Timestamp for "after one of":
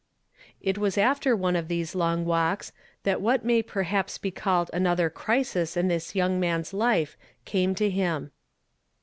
0.97-1.67